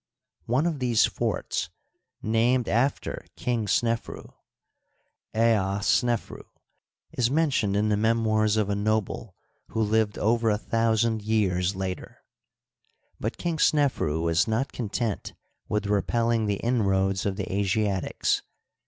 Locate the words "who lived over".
9.67-10.49